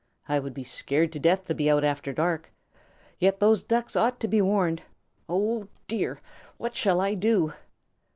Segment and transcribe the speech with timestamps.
[0.27, 2.51] I would be scared to death to be out after dark.
[3.19, 4.81] Yet those Ducks ought to be warned.
[5.29, 6.19] Oh, dear,
[6.57, 7.53] what shall I do?"